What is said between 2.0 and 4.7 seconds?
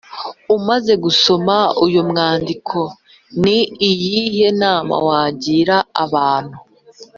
mwandiko ni iyihe